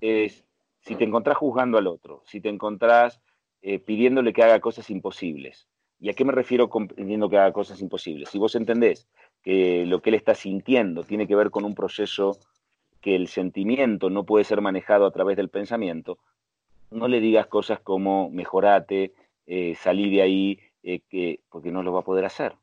Es 0.00 0.44
si 0.80 0.94
te 0.94 1.04
encontrás 1.04 1.36
juzgando 1.36 1.78
al 1.78 1.86
otro, 1.86 2.22
si 2.26 2.40
te 2.40 2.48
encontrás 2.48 3.20
eh, 3.62 3.78
pidiéndole 3.78 4.32
que 4.32 4.42
haga 4.42 4.60
cosas 4.60 4.88
imposibles. 4.90 5.68
¿Y 5.98 6.10
a 6.10 6.12
qué 6.12 6.24
me 6.24 6.32
refiero 6.32 6.70
pidiendo 6.70 7.28
que 7.28 7.38
haga 7.38 7.52
cosas 7.52 7.80
imposibles? 7.80 8.28
Si 8.28 8.38
vos 8.38 8.54
entendés 8.54 9.08
que 9.42 9.84
lo 9.86 10.00
que 10.00 10.10
él 10.10 10.14
está 10.14 10.34
sintiendo 10.34 11.02
tiene 11.02 11.26
que 11.26 11.34
ver 11.34 11.50
con 11.50 11.64
un 11.64 11.74
proceso 11.74 12.38
que 13.00 13.16
el 13.16 13.28
sentimiento 13.28 14.10
no 14.10 14.24
puede 14.24 14.44
ser 14.44 14.60
manejado 14.60 15.06
a 15.06 15.10
través 15.10 15.36
del 15.36 15.48
pensamiento, 15.48 16.18
no 16.90 17.08
le 17.08 17.20
digas 17.20 17.46
cosas 17.46 17.80
como 17.80 18.30
mejorate, 18.30 19.14
eh, 19.46 19.74
salí 19.76 20.10
de 20.10 20.22
ahí, 20.22 20.60
eh, 20.82 21.00
que, 21.08 21.40
porque 21.50 21.72
no 21.72 21.82
lo 21.82 21.92
va 21.92 22.00
a 22.00 22.04
poder 22.04 22.24
hacer. 22.24 22.54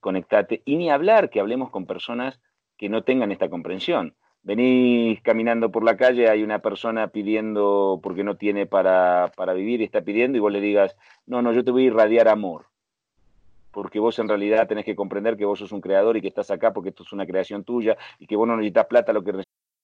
conectate. 0.00 0.62
Y 0.64 0.76
ni 0.76 0.88
hablar 0.88 1.30
que 1.30 1.40
hablemos 1.40 1.70
con 1.70 1.84
personas 1.84 2.40
que 2.76 2.88
no 2.88 3.02
tengan 3.02 3.32
esta 3.32 3.48
comprensión 3.48 4.14
venís 4.44 5.20
caminando 5.22 5.72
por 5.72 5.82
la 5.82 5.96
calle, 5.96 6.28
hay 6.28 6.42
una 6.42 6.60
persona 6.60 7.08
pidiendo 7.08 7.98
porque 8.02 8.22
no 8.22 8.36
tiene 8.36 8.66
para, 8.66 9.32
para, 9.36 9.54
vivir 9.54 9.80
y 9.80 9.84
está 9.84 10.02
pidiendo 10.02 10.38
y 10.38 10.40
vos 10.40 10.52
le 10.52 10.60
digas, 10.60 10.96
no, 11.26 11.42
no, 11.42 11.52
yo 11.52 11.64
te 11.64 11.70
voy 11.70 11.84
a 11.84 11.86
irradiar 11.86 12.28
amor. 12.28 12.66
Porque 13.72 13.98
vos 13.98 14.18
en 14.20 14.28
realidad 14.28 14.68
tenés 14.68 14.84
que 14.84 14.94
comprender 14.94 15.36
que 15.36 15.46
vos 15.46 15.58
sos 15.58 15.72
un 15.72 15.80
creador 15.80 16.16
y 16.16 16.20
que 16.20 16.28
estás 16.28 16.50
acá 16.50 16.72
porque 16.72 16.90
esto 16.90 17.02
es 17.02 17.12
una 17.12 17.26
creación 17.26 17.64
tuya 17.64 17.96
y 18.20 18.26
que 18.26 18.36
vos 18.36 18.46
no 18.46 18.56
necesitas 18.56 18.86
plata, 18.86 19.12
lo 19.12 19.24
que 19.24 19.43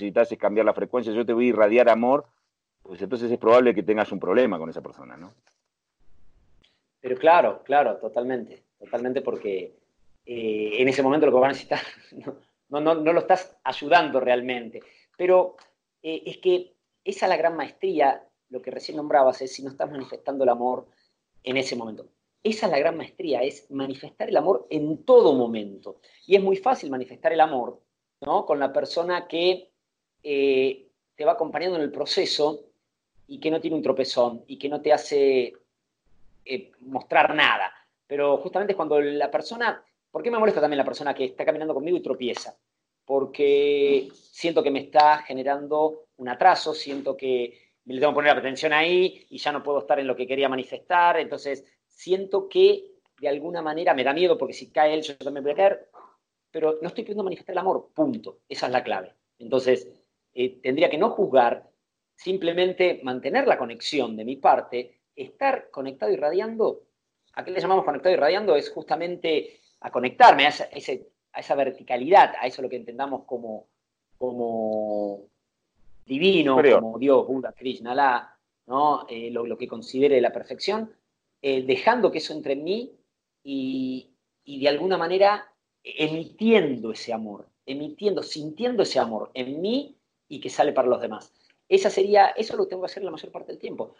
Necesitas 0.00 0.32
es 0.32 0.38
cambiar 0.38 0.66
la 0.66 0.74
frecuencia, 0.74 1.12
yo 1.12 1.26
te 1.26 1.32
voy 1.32 1.46
a 1.46 1.48
irradiar 1.48 1.88
amor, 1.88 2.26
pues 2.82 3.00
entonces 3.02 3.30
es 3.30 3.38
probable 3.38 3.74
que 3.74 3.82
tengas 3.82 4.10
un 4.12 4.20
problema 4.20 4.58
con 4.58 4.70
esa 4.70 4.80
persona, 4.80 5.16
¿no? 5.16 5.32
Pero 7.00 7.16
claro, 7.16 7.62
claro, 7.64 7.96
totalmente, 7.96 8.64
totalmente 8.78 9.22
porque 9.22 9.74
eh, 10.26 10.72
en 10.78 10.88
ese 10.88 11.02
momento 11.02 11.26
lo 11.26 11.32
que 11.32 11.38
van 11.38 11.50
a 11.50 11.52
necesitar 11.52 11.80
no, 12.68 12.80
no, 12.80 12.94
no, 12.94 13.12
lo 13.12 13.20
estás 13.20 13.56
ayudando 13.64 14.20
realmente. 14.20 14.80
Pero 15.16 15.56
eh, 16.02 16.22
es 16.26 16.38
que 16.38 16.74
esa 17.04 17.26
es 17.26 17.30
la 17.30 17.36
gran 17.36 17.56
maestría, 17.56 18.22
lo 18.48 18.60
que 18.60 18.70
recién 18.70 18.96
nombrabas, 18.96 19.40
es 19.42 19.52
si 19.52 19.62
no 19.62 19.70
estás 19.70 19.90
manifestando 19.90 20.44
el 20.44 20.50
amor 20.50 20.86
en 21.42 21.56
ese 21.56 21.76
momento. 21.76 22.06
Esa 22.42 22.66
es 22.66 22.72
la 22.72 22.78
gran 22.78 22.96
maestría, 22.96 23.42
es 23.42 23.70
manifestar 23.70 24.28
el 24.28 24.36
amor 24.36 24.66
en 24.70 25.04
todo 25.04 25.34
momento. 25.34 26.00
Y 26.26 26.36
es 26.36 26.42
muy 26.42 26.56
fácil 26.56 26.90
manifestar 26.90 27.32
el 27.32 27.40
amor 27.40 27.80
¿no? 28.20 28.46
con 28.46 28.58
la 28.58 28.72
persona 28.72 29.26
que 29.26 29.69
eh, 30.22 30.86
te 31.14 31.24
va 31.24 31.32
acompañando 31.32 31.76
en 31.76 31.82
el 31.82 31.92
proceso 31.92 32.60
y 33.26 33.38
que 33.38 33.50
no 33.50 33.60
tiene 33.60 33.76
un 33.76 33.82
tropezón 33.82 34.44
y 34.46 34.58
que 34.58 34.68
no 34.68 34.80
te 34.80 34.92
hace 34.92 35.52
eh, 36.44 36.72
mostrar 36.80 37.34
nada. 37.34 37.72
Pero 38.06 38.38
justamente 38.38 38.72
es 38.72 38.76
cuando 38.76 39.00
la 39.00 39.30
persona, 39.30 39.84
¿por 40.10 40.22
qué 40.22 40.30
me 40.30 40.38
molesta 40.38 40.60
también 40.60 40.78
la 40.78 40.84
persona 40.84 41.14
que 41.14 41.26
está 41.26 41.44
caminando 41.44 41.74
conmigo 41.74 41.96
y 41.96 42.02
tropieza? 42.02 42.56
Porque 43.04 44.08
siento 44.12 44.62
que 44.62 44.70
me 44.70 44.80
está 44.80 45.18
generando 45.18 46.06
un 46.16 46.28
atraso, 46.28 46.74
siento 46.74 47.16
que 47.16 47.70
le 47.84 48.00
tengo 48.00 48.12
que 48.12 48.16
poner 48.16 48.36
atención 48.36 48.72
ahí 48.72 49.26
y 49.30 49.38
ya 49.38 49.52
no 49.52 49.62
puedo 49.62 49.80
estar 49.80 49.98
en 49.98 50.06
lo 50.06 50.16
que 50.16 50.26
quería 50.26 50.48
manifestar, 50.48 51.18
entonces 51.18 51.64
siento 51.86 52.48
que 52.48 52.92
de 53.20 53.28
alguna 53.28 53.62
manera 53.62 53.94
me 53.94 54.04
da 54.04 54.12
miedo 54.12 54.38
porque 54.38 54.54
si 54.54 54.70
cae 54.70 54.94
él 54.94 55.02
yo 55.02 55.16
también 55.16 55.44
voy 55.44 55.52
a 55.52 55.56
caer, 55.56 55.88
pero 56.50 56.78
no 56.80 56.88
estoy 56.88 57.04
pudiendo 57.04 57.24
manifestar 57.24 57.52
el 57.52 57.58
amor, 57.58 57.90
punto, 57.94 58.40
esa 58.48 58.66
es 58.66 58.72
la 58.72 58.82
clave. 58.82 59.14
Entonces, 59.38 59.88
eh, 60.34 60.60
tendría 60.62 60.90
que 60.90 60.98
no 60.98 61.10
juzgar, 61.10 61.68
simplemente 62.14 63.00
mantener 63.02 63.46
la 63.46 63.58
conexión 63.58 64.16
de 64.16 64.24
mi 64.24 64.36
parte, 64.36 65.00
estar 65.16 65.70
conectado 65.70 66.12
y 66.12 66.16
radiando. 66.16 66.82
¿A 67.34 67.44
qué 67.44 67.50
le 67.50 67.60
llamamos 67.60 67.84
conectado 67.84 68.14
y 68.14 68.18
radiando? 68.18 68.56
Es 68.56 68.70
justamente 68.70 69.60
a 69.80 69.90
conectarme 69.90 70.46
a 70.46 70.50
esa, 70.50 71.54
verticalidad, 71.54 72.34
a 72.40 72.46
eso 72.46 72.62
lo 72.62 72.68
que 72.68 72.76
entendamos 72.76 73.24
como, 73.24 73.68
como 74.18 75.22
divino, 76.04 76.56
como 76.56 76.98
Dios, 76.98 77.26
Buda, 77.26 77.52
Krishna, 77.52 77.92
Allah, 77.92 78.36
¿no? 78.66 79.06
Eh, 79.08 79.30
lo, 79.30 79.56
que 79.56 79.68
considere 79.68 80.20
la 80.20 80.32
perfección, 80.32 80.92
eh, 81.40 81.62
dejando 81.62 82.10
que 82.10 82.18
eso 82.18 82.34
entre 82.34 82.52
en 82.52 82.64
mí 82.64 82.92
y, 83.42 84.10
y 84.44 84.60
de 84.60 84.68
alguna 84.68 84.98
manera 84.98 85.50
emitiendo 85.82 86.92
ese 86.92 87.12
amor, 87.12 87.48
emitiendo, 87.64 88.22
sintiendo 88.22 88.82
ese 88.82 88.98
amor 88.98 89.30
en 89.34 89.60
mí 89.60 89.96
y 90.30 90.40
que 90.40 90.48
sale 90.48 90.72
para 90.72 90.88
los 90.88 91.00
demás. 91.02 91.34
Esa 91.68 91.90
sería, 91.90 92.28
eso 92.28 92.56
lo 92.56 92.66
tengo 92.66 92.82
que 92.82 92.86
hacer 92.86 93.02
la 93.02 93.10
mayor 93.10 93.30
parte 93.30 93.52
del 93.52 93.60
tiempo. 93.60 93.94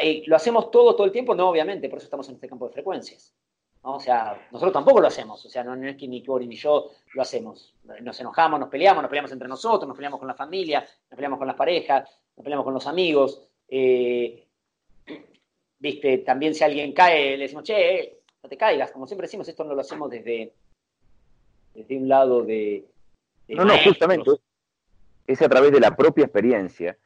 Eh, 0.00 0.22
¿Lo 0.26 0.36
hacemos 0.36 0.70
todo, 0.70 0.94
todo 0.94 1.04
el 1.04 1.12
tiempo? 1.12 1.34
No, 1.34 1.50
obviamente, 1.50 1.88
por 1.88 1.98
eso 1.98 2.06
estamos 2.06 2.28
en 2.28 2.36
este 2.36 2.48
campo 2.48 2.66
de 2.66 2.72
frecuencias. 2.72 3.34
O 3.82 3.98
sea, 3.98 4.48
nosotros 4.52 4.72
tampoco 4.72 5.00
lo 5.00 5.08
hacemos. 5.08 5.44
O 5.44 5.48
sea, 5.48 5.64
no, 5.64 5.74
es 5.86 5.96
que 5.96 6.06
ni 6.06 6.24
Cory 6.24 6.46
ni 6.46 6.56
yo 6.56 6.90
lo 7.14 7.22
hacemos. 7.22 7.74
Nos 8.00 8.18
enojamos, 8.20 8.60
nos 8.60 8.68
peleamos, 8.68 9.02
nos 9.02 9.10
peleamos 9.10 9.32
entre 9.32 9.48
nosotros, 9.48 9.88
nos 9.88 9.96
peleamos 9.96 10.20
con 10.20 10.28
la 10.28 10.34
familia, 10.34 10.80
nos 10.80 11.16
peleamos 11.16 11.38
con 11.38 11.48
las 11.48 11.56
parejas, 11.56 12.08
nos 12.36 12.44
peleamos 12.44 12.64
con 12.64 12.74
los 12.74 12.86
amigos. 12.86 13.42
Eh, 13.68 14.46
viste, 15.80 16.18
también 16.18 16.54
si 16.54 16.62
alguien 16.62 16.92
cae, 16.92 17.36
le 17.36 17.42
decimos, 17.42 17.64
che, 17.64 18.20
no 18.40 18.48
te 18.48 18.56
caigas. 18.56 18.92
Como 18.92 19.08
siempre 19.08 19.26
decimos, 19.26 19.48
esto 19.48 19.64
no 19.64 19.74
lo 19.74 19.80
hacemos 19.80 20.08
desde, 20.10 20.54
desde 21.74 21.96
un 21.96 22.08
lado 22.08 22.42
de... 22.42 22.84
no, 23.48 23.64
no, 23.64 23.76
justamente 23.78 24.30
es 25.26 25.42
a 25.42 25.48
través 25.48 25.72
de 25.72 25.80
la 25.80 25.96
propia 25.96 26.24
experiencia 26.24 26.96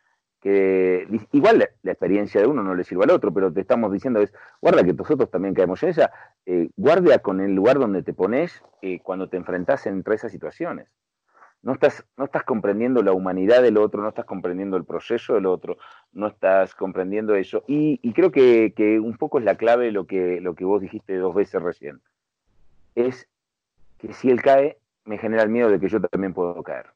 que 0.40 1.08
igual 1.32 1.58
la, 1.82 1.90
experiencia 1.90 2.40
de 2.40 2.46
uno 2.46 2.62
no 2.62 2.74
le 2.74 2.84
sirve 2.84 3.04
al 3.04 3.10
otro, 3.10 3.32
pero 3.32 3.52
te 3.52 3.62
estamos 3.62 3.92
diciendo 3.92 4.20
es, 4.20 4.32
guarda 4.60 4.84
que 4.84 4.92
nosotros 4.92 5.30
también 5.30 5.54
caemos 5.54 5.82
en 5.82 5.88
esa, 5.88 6.12
eh, 6.44 6.68
guardia 6.76 7.18
con 7.18 7.40
el 7.40 7.54
lugar 7.54 7.78
donde 7.78 8.02
te 8.02 8.12
pones 8.12 8.62
eh, 8.82 9.00
cuando 9.00 9.28
te 9.28 9.36
enfrentas 9.36 9.86
entre 9.86 10.14
esas 10.14 10.30
situaciones. 10.30 10.88
No 11.62 11.72
estás, 11.72 12.06
no 12.16 12.26
estás 12.26 12.44
comprendiendo 12.44 13.02
la 13.02 13.12
humanidad 13.12 13.60
del 13.60 13.76
otro, 13.76 14.02
no 14.02 14.08
estás 14.08 14.26
comprendiendo 14.26 14.76
el 14.76 14.84
proceso 14.84 15.34
del 15.34 15.46
otro, 15.46 15.78
no 16.12 16.28
estás 16.28 16.76
comprendiendo 16.76 17.34
eso. 17.34 17.64
Y, 17.66 18.12
creo 18.12 18.30
que, 18.30 19.00
un 19.02 19.16
poco 19.16 19.40
es 19.40 19.44
la 19.44 19.56
clave 19.56 19.90
lo 19.90 20.06
que, 20.06 20.40
lo 20.40 20.54
que 20.54 20.64
vos 20.64 20.80
dijiste 20.80 21.16
dos 21.16 21.34
veces 21.34 21.60
recién. 21.60 22.00
Es 22.94 23.28
que 23.98 24.12
si 24.12 24.30
él 24.30 24.42
cae, 24.42 24.78
me 25.04 25.18
genera 25.18 25.42
el 25.42 25.48
miedo 25.48 25.70
de 25.70 25.80
que 25.80 25.88
yo 25.88 26.00
también 26.00 26.34
puedo 26.34 26.62
caer. 26.62 26.86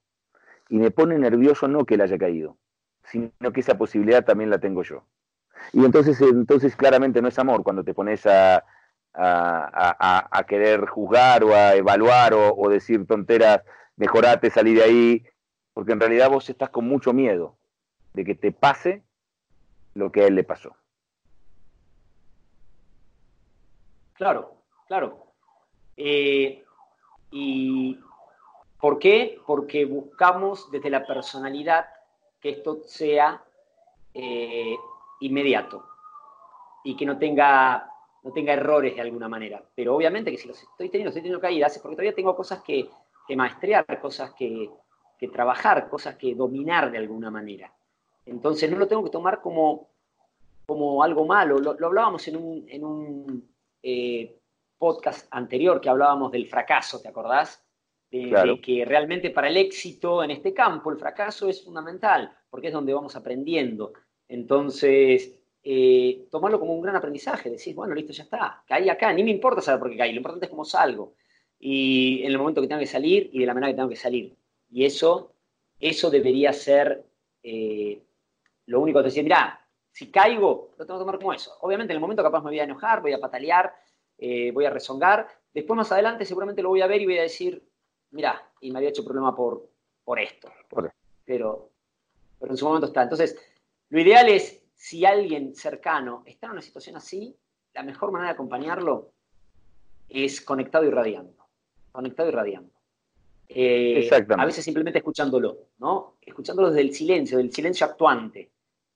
Y 0.71 0.79
me 0.79 0.91
pone 0.91 1.19
nervioso 1.19 1.69
no 1.69 1.85
que 1.85 1.95
él 1.95 2.01
haya 2.01 2.17
caído, 2.17 2.57
sino 3.05 3.53
que 3.53 3.61
esa 3.61 3.77
posibilidad 3.77 4.25
también 4.25 4.49
la 4.49 4.59
tengo 4.59 4.83
yo. 4.83 5.05
Y 5.73 5.85
entonces, 5.85 6.19
entonces 6.23 6.75
claramente 6.75 7.21
no 7.21 7.29
es 7.29 7.39
amor 7.39 7.63
cuando 7.63 7.85
te 7.85 7.93
pones 7.93 8.25
a, 8.27 8.65
a, 9.15 10.45
querer 10.49 10.87
juzgar 10.87 11.45
o 11.45 11.55
a 11.55 11.75
evaluar 11.75 12.33
o, 12.35 12.69
decir 12.69 13.07
tonteras, 13.07 13.63
mejorate, 13.97 14.51
salí 14.51 14.75
de 14.75 14.83
ahí, 14.83 15.27
porque 15.75 15.93
en 15.93 16.01
realidad 16.01 16.31
vos 16.31 16.49
estás 16.49 16.71
con 16.71 16.87
mucho 16.87 17.13
miedo 17.13 17.57
de 18.15 18.25
que 18.25 18.35
te 18.35 18.53
pase 18.53 19.03
lo 19.95 20.11
que 20.13 20.23
a 20.23 20.27
él 20.27 20.35
le 20.35 20.45
pasó. 20.45 20.77
Claro, 24.15 24.63
claro. 24.87 25.27
Eh, 25.97 26.65
¿Y 27.31 27.99
por 28.81 28.99
qué? 28.99 29.39
Porque 29.47 29.85
buscamos 29.85 30.71
desde 30.71 30.91
la 30.91 31.07
personalidad 31.07 31.87
que 32.41 32.51
esto 32.51 32.81
sea 32.87 33.43
eh, 34.15 34.77
inmediato 35.21 35.85
y 36.83 36.97
que 36.97 37.05
no 37.05 37.19
tenga, 37.19 37.93
no 38.23 38.33
tenga 38.33 38.55
errores 38.55 38.95
de 38.95 39.03
alguna 39.03 39.29
manera. 39.29 39.63
Pero 39.75 39.95
obviamente 39.95 40.31
que 40.31 40.39
si 40.39 40.49
los 40.49 40.63
estoy 40.63 40.89
teniendo, 40.89 41.11
estoy 41.11 41.23
teniendo 41.23 41.41
caídas, 41.41 41.77
es 41.77 41.83
porque 41.83 41.97
todavía 41.97 42.15
tengo 42.15 42.35
cosas 42.35 42.63
que, 42.63 42.89
maestrear, 43.37 44.01
cosas 44.01 44.33
que, 44.33 44.71
trabajar, 45.33 45.89
cosas 45.89 46.17
que 46.17 46.35
dominar 46.35 46.91
de 46.91 46.99
alguna 46.99 47.31
manera. 47.31 47.73
Entonces 48.25 48.71
no 48.71 48.79
lo 48.79 48.89
tengo 48.89 49.05
que 49.05 49.11
tomar 49.11 49.41
como, 49.41 49.89
como 50.67 51.03
algo 51.03 51.27
malo. 51.27 51.59
Lo, 51.59 51.87
hablábamos 51.87 52.27
en 52.29 52.37
un, 52.37 52.65
en 52.69 52.85
un 52.85 53.55
eh, 53.83 54.37
podcast 54.79 55.29
anterior 55.31 55.81
que 55.81 55.91
hablábamos 55.91 56.33
del 56.33 56.49
fracaso, 56.49 57.01
¿te 57.01 57.09
acordás? 57.09 57.63
De, 58.11 58.61
que 58.63 58.85
realmente 58.85 59.31
para 59.31 59.49
el 59.49 59.57
éxito 59.57 60.23
en 60.23 60.33
este 60.33 60.53
campo 60.53 60.91
el 60.91 60.99
fracaso 60.99 61.49
es 61.49 61.65
fundamental, 61.65 62.33
porque 62.51 62.69
es 62.69 62.73
donde 62.73 62.93
vamos 62.93 63.15
aprendiendo. 63.15 63.93
Entonces, 64.29 65.39
eh, 65.63 66.27
tomarlo 66.31 66.59
como 66.59 66.75
un 66.75 66.83
gran 66.83 66.97
aprendizaje, 66.97 67.51
decir, 67.51 67.75
bueno, 67.75 67.95
listo, 67.95 68.13
ya 68.13 68.25
está, 68.25 68.65
caí 68.67 68.89
acá, 68.89 69.13
ni 69.13 69.23
me 69.23 69.31
importa 69.31 69.61
saber 69.61 69.81
por 69.81 69.91
qué 69.91 69.97
caí, 69.97 70.13
lo 70.13 70.19
importante 70.19 70.47
es 70.47 70.51
cómo 70.51 70.65
salgo. 70.65 71.15
Y 71.59 72.23
en 72.25 72.33
el 72.33 72.39
momento 72.39 72.61
que 72.61 72.69
tengo 72.69 72.81
que 72.81 72.87
salir 72.87 73.31
y 73.33 73.41
de 73.41 73.47
la 73.47 73.55
manera 73.55 73.73
que 73.73 73.77
tengo 73.77 73.89
que 73.89 73.97
salir. 73.97 74.35
Y 74.71 74.85
eso, 74.85 75.35
eso 75.79 76.11
debería 76.11 76.53
ser 76.53 77.05
eh, 77.43 78.03
lo 78.67 78.81
único 78.81 79.01
que 79.01 79.07
decir, 79.07 79.23
mira, 79.23 79.61
si 79.93 80.11
caigo, 80.11 80.71
lo 80.79 80.87
tengo 80.87 80.99
que 80.99 81.03
tomar 81.03 81.19
como 81.19 81.33
eso. 81.33 81.53
Obviamente 81.61 81.93
en 81.93 81.97
el 81.97 82.01
momento 82.01 82.23
capaz 82.23 82.41
me 82.41 82.51
voy 82.51 82.61
a 82.61 82.65
enojar, 82.65 83.03
voy 83.03 83.13
a 83.13 83.21
patalear, 83.21 83.75
eh, 84.19 84.51
voy 84.53 84.65
a 84.65 84.71
rezongar. 84.71 85.29
Después 85.53 85.77
más 85.77 85.93
adelante 85.93 86.25
seguramente 86.25 86.63
lo 86.63 86.71
voy 86.71 86.81
a 86.81 86.87
ver 86.87 87.03
y 87.03 87.07
voy 87.07 87.19
a 87.19 87.23
decir, 87.23 87.63
mira, 88.11 88.51
y 88.61 88.71
me 88.71 88.79
había 88.79 88.91
hecho 88.91 89.05
problema 89.05 89.35
por, 89.35 89.69
por 90.05 90.19
esto. 90.19 90.51
Pero, 91.25 91.71
pero 92.39 92.53
en 92.53 92.57
su 92.57 92.67
momento 92.67 92.87
está. 92.87 93.03
Entonces, 93.03 93.37
lo 93.89 94.01
ideal 94.01 94.29
es, 94.29 94.63
si 94.75 95.05
alguien 95.05 95.55
cercano 95.55 96.23
está 96.27 96.47
en 96.47 96.53
una 96.53 96.63
situación 96.63 96.97
así, 96.97 97.37
la 97.75 97.83
mejor 97.83 98.11
manera 98.11 98.31
de 98.31 98.35
acompañarlo 98.35 99.13
es 100.09 100.41
conectado 100.41 100.85
y 100.85 100.91
radiando. 100.91 101.47
Conectado 101.93 102.29
y 102.29 102.33
radiando. 102.33 102.73
Eh, 103.49 104.09
a 104.39 104.45
veces 104.45 104.65
simplemente 104.65 105.01
escuchándolo, 105.01 105.71
¿no? 105.79 106.17
Escuchándolo 106.21 106.69
desde 106.69 106.83
el 106.83 106.95
silencio, 106.95 107.39
del 107.39 107.53
silencio 107.53 107.85
actuante, 107.85 108.53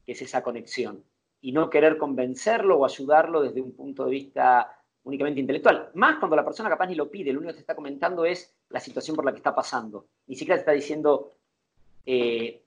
que 0.07 0.13
es 0.13 0.23
esa 0.23 0.43
conexión. 0.43 1.05
Y 1.41 1.53
no 1.53 1.69
querer 1.69 1.99
convencerlo 1.99 2.79
o 2.79 2.85
ayudarlo 2.85 3.43
desde 3.43 3.61
un 3.61 3.73
punto 3.73 4.05
de 4.05 4.11
vista 4.13 4.79
únicamente 5.05 5.41
intelectual. 5.41 5.91
Más 5.95 6.19
cuando 6.19 6.37
la 6.37 6.45
persona 6.45 6.69
capaz 6.69 6.87
ni 6.87 6.95
lo 6.95 7.11
pide, 7.11 7.33
lo 7.33 7.39
único 7.39 7.53
que 7.53 7.57
te 7.57 7.61
está 7.61 7.75
comentando 7.75 8.25
es 8.25 8.55
la 8.71 8.81
situación 8.81 9.15
por 9.15 9.25
la 9.25 9.33
que 9.33 9.39
está 9.39 9.55
pasando. 9.55 10.07
Ni 10.27 10.35
siquiera 10.35 10.57
te 10.57 10.61
está 10.61 10.73
diciendo, 10.73 11.33
eh, 12.05 12.63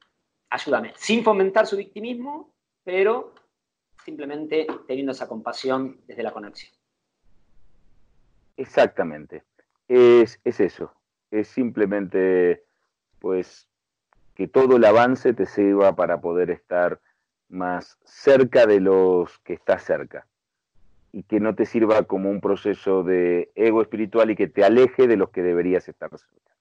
ayúdame, 0.50 0.94
sin 0.96 1.24
fomentar 1.24 1.68
su 1.68 1.78
victimismo, 1.78 2.54
pero 2.84 3.34
simplemente 4.06 4.68
teniendo 4.88 5.12
esa 5.12 5.28
compasión 5.28 6.00
desde 6.08 6.24
la 6.24 6.32
conexión. 6.32 6.74
Exactamente. 8.56 9.44
Es, 9.88 10.40
es 10.44 10.60
eso. 10.60 10.94
Es 11.30 11.48
simplemente, 11.48 12.64
pues, 13.20 13.68
que 14.36 14.48
todo 14.48 14.78
el 14.78 14.86
avance 14.86 15.34
te 15.34 15.46
sirva 15.46 15.96
para 15.96 16.22
poder 16.22 16.52
estar 16.52 17.02
más 17.50 17.98
cerca 18.04 18.66
de 18.66 18.80
los 18.80 19.40
que 19.40 19.54
estás 19.54 19.84
cerca 19.84 20.28
y 21.18 21.24
que 21.24 21.40
no 21.40 21.56
te 21.56 21.66
sirva 21.66 22.04
como 22.04 22.30
un 22.30 22.40
proceso 22.40 23.02
de 23.02 23.50
ego 23.56 23.82
espiritual 23.82 24.30
y 24.30 24.36
que 24.36 24.46
te 24.48 24.64
aleje 24.64 25.08
de 25.08 25.18
los 25.18 25.32
que 25.32 25.42
deberías 25.42 25.90
estar 25.90 26.12
cerca. 26.12 26.56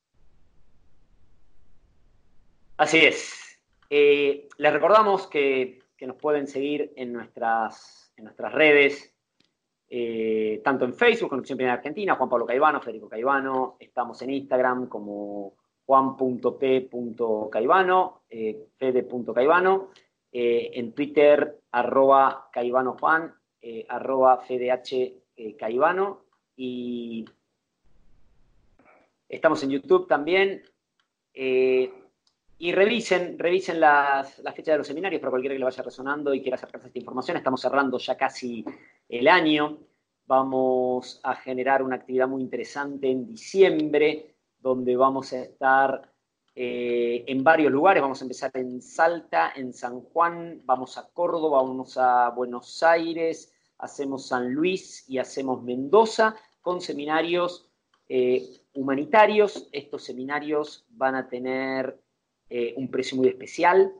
Así 2.78 2.96
es. 3.04 3.60
Eh, 3.90 4.48
les 4.56 4.72
recordamos 4.72 5.26
que, 5.26 5.82
nos 6.00 6.16
pueden 6.16 6.46
seguir 6.46 6.90
en 6.96 7.12
nuestras, 7.12 8.10
en 8.16 8.24
nuestras 8.24 8.54
redes, 8.54 9.14
eh, 9.90 10.62
tanto 10.64 10.86
en 10.86 10.94
Facebook, 10.94 11.28
Conexión 11.28 11.58
Primera 11.58 11.74
Argentina, 11.74 12.14
Juan 12.14 12.30
Pablo 12.30 12.46
Caivano, 12.46 12.80
Federico 12.80 13.10
Caivano, 13.10 13.76
estamos 13.78 14.22
en 14.22 14.30
Instagram 14.30 14.86
como 14.88 15.52
juan.p.caivano, 15.84 16.92
eh, 18.30 18.68
fede.caivano, 18.78 19.90
eh, 20.32 20.70
en 20.74 20.92
Twitter, 20.92 21.60
arroba 21.72 22.48
caivano 22.52 22.96
juan, 22.98 23.34
eh, 23.60 23.86
arroba 23.88 24.38
FDH 24.38 24.92
eh, 25.36 25.56
Caivano 25.58 26.22
y 26.56 27.24
estamos 29.28 29.62
en 29.62 29.70
YouTube 29.70 30.06
también. 30.06 30.62
Eh, 31.34 31.92
y 32.58 32.72
revisen, 32.72 33.38
revisen 33.38 33.80
las, 33.80 34.38
las, 34.38 34.54
fechas 34.54 34.72
de 34.74 34.78
los 34.78 34.86
seminarios 34.86 35.20
para 35.20 35.30
cualquiera 35.30 35.54
que 35.54 35.58
le 35.58 35.64
vaya 35.66 35.82
resonando 35.82 36.32
y 36.32 36.40
quiera 36.40 36.54
acercarse 36.54 36.86
a 36.86 36.88
esta 36.88 36.98
información. 36.98 37.36
Estamos 37.36 37.60
cerrando 37.60 37.98
ya 37.98 38.16
casi 38.16 38.64
el 39.08 39.28
año. 39.28 39.78
Vamos 40.26 41.20
a 41.22 41.34
generar 41.34 41.82
una 41.82 41.96
actividad 41.96 42.26
muy 42.26 42.42
interesante 42.42 43.10
en 43.10 43.26
diciembre, 43.26 44.34
donde 44.58 44.96
vamos 44.96 45.32
a 45.34 45.42
estar 45.42 46.15
en 46.58 47.44
varios 47.44 47.70
lugares. 47.70 48.02
Vamos 48.02 48.22
a 48.22 48.24
empezar 48.24 48.50
en 48.54 48.80
Salta, 48.80 49.52
en 49.54 49.74
San 49.74 50.00
Juan, 50.00 50.62
vamos 50.64 50.96
a 50.96 51.06
Córdoba, 51.12 51.62
vamos 51.62 51.98
a 51.98 52.30
Buenos 52.30 52.82
Aires, 52.82 53.52
hacemos 53.78 54.28
San 54.28 54.52
Luis 54.52 55.04
y 55.08 55.18
hacemos 55.18 55.62
Mendoza 55.62 56.34
con 56.60 56.80
seminarios 56.80 57.70
eh, 58.08 58.60
humanitarios. 58.74 59.68
Estos 59.72 60.04
seminarios 60.04 60.84
van 60.90 61.14
a 61.14 61.28
tener 61.28 61.98
eh, 62.48 62.74
un 62.76 62.90
precio 62.90 63.16
muy 63.16 63.28
especial, 63.28 63.92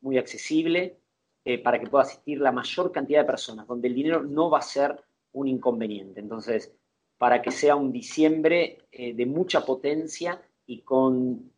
muy 0.00 0.18
accesible, 0.18 0.98
eh, 1.44 1.58
para 1.58 1.78
que 1.78 1.86
pueda 1.86 2.04
asistir 2.04 2.40
la 2.40 2.52
mayor 2.52 2.92
cantidad 2.92 3.20
de 3.20 3.26
personas, 3.26 3.66
donde 3.66 3.88
el 3.88 3.94
dinero 3.94 4.22
no 4.22 4.50
va 4.50 4.58
a 4.58 4.62
ser 4.62 5.00
un 5.32 5.48
inconveniente. 5.48 6.20
Entonces, 6.20 6.72
para 7.18 7.42
que 7.42 7.50
sea 7.50 7.74
un 7.74 7.92
diciembre 7.92 8.78
de 8.92 9.26
mucha 9.26 9.64
potencia 9.64 10.40
y 10.66 10.82
con 10.82 11.50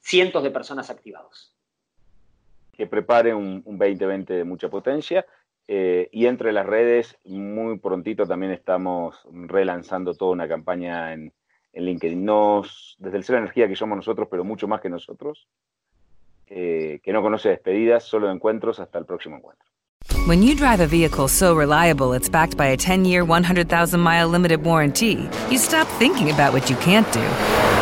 cientos 0.00 0.42
de 0.42 0.50
personas 0.50 0.90
activados. 0.90 1.54
Que 2.72 2.86
prepare 2.86 3.34
un, 3.34 3.62
un 3.64 3.78
2020 3.78 4.34
de 4.34 4.44
mucha 4.44 4.68
potencia 4.70 5.26
eh, 5.68 6.08
y 6.12 6.26
entre 6.26 6.52
las 6.52 6.66
redes, 6.66 7.16
muy 7.24 7.78
prontito 7.78 8.26
también 8.26 8.52
estamos 8.52 9.26
relanzando 9.32 10.14
toda 10.14 10.32
una 10.32 10.48
campaña 10.48 11.12
en, 11.12 11.32
en 11.72 11.84
LinkedIn. 11.84 12.24
Nos, 12.24 12.96
desde 12.98 13.18
el 13.18 13.24
Ser 13.24 13.36
Energía 13.36 13.68
que 13.68 13.76
somos 13.76 13.96
nosotros, 13.96 14.28
pero 14.30 14.44
mucho 14.44 14.66
más 14.66 14.80
que 14.80 14.90
nosotros, 14.90 15.48
eh, 16.46 17.00
que 17.02 17.12
no 17.12 17.22
conoce 17.22 17.50
despedidas, 17.50 18.04
solo 18.04 18.30
encuentros. 18.30 18.80
Hasta 18.80 18.98
el 18.98 19.06
próximo 19.06 19.36
encuentro. 19.36 19.66
When 20.26 20.42
you 20.42 20.54
drive 20.54 20.80
a 20.80 20.86
vehicle 20.86 21.28
so 21.28 21.54
reliable 21.54 22.12
it's 22.12 22.28
backed 22.28 22.56
by 22.56 22.66
a 22.66 22.76
10-year, 22.76 23.24
100,000-mile 23.24 24.28
limited 24.28 24.64
warranty, 24.64 25.28
you 25.48 25.58
stop 25.58 25.86
thinking 25.98 26.30
about 26.30 26.52
what 26.52 26.68
you 26.68 26.76
can't 26.76 27.10
do 27.12 27.81